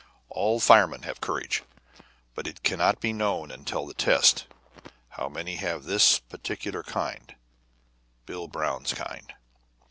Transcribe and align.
All 0.29 0.59
firemen 0.59 1.03
have 1.03 1.21
courage, 1.21 1.61
but 2.33 2.47
it 2.47 2.63
cannot 2.63 2.99
be 2.99 3.13
known 3.13 3.51
until 3.51 3.85
the 3.85 3.93
test 3.93 4.47
how 5.09 5.29
many 5.29 5.57
have 5.57 5.83
this 5.83 6.17
particular 6.17 6.81
kind 6.81 7.35
Bill 8.25 8.47
Brown's 8.47 8.95
kind. 8.95 9.31